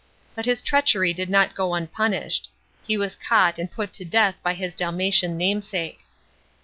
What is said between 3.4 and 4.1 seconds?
and put to